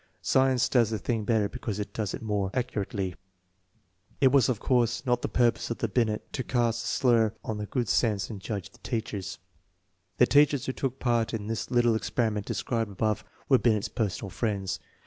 Science 0.23 0.67
does 0.67 0.89
the 0.89 0.97
thing 0.97 1.25
better, 1.25 1.47
because 1.47 1.77
it 1.79 1.93
does 1.93 2.15
it 2.15 2.23
more 2.23 2.49
accurately. 2.55 3.13
It 4.19 4.29
\\tts 4.31 4.49
of 4.49 4.59
course 4.59 5.05
not 5.05 5.21
the 5.21 5.27
purpose 5.27 5.69
of 5.69 5.77
Binct 5.77 6.21
to 6.33 6.43
cast 6.43 6.83
a 6.83 6.87
slur 6.87 7.25
upon 7.27 7.59
the 7.59 7.67
good 7.67 7.87
sense 7.87 8.27
and 8.27 8.41
judgment 8.41 8.77
of 8.77 8.81
teachers. 8.81 9.37
The 10.17 10.25
teach 10.25 10.55
ers 10.55 10.65
who 10.65 10.73
took 10.73 10.97
part 10.97 11.35
in 11.35 11.45
the 11.45 11.67
little 11.69 11.93
experiment 11.93 12.47
described 12.47 12.91
above 12.91 13.23
were 13.47 13.59
Kind's 13.59 13.89
personal 13.89 14.31
friends. 14.31 14.79